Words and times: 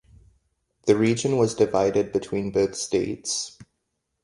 The 0.87 0.95
region 0.97 1.37
was 1.37 1.53
divided 1.53 2.11
between 2.11 2.49
both 2.49 2.73
states. 2.73 3.59